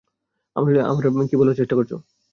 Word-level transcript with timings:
আমায় 0.55 1.29
কী 1.29 1.35
বলার 1.37 1.57
চেষ্টা 1.57 1.75
করছো? 1.75 1.95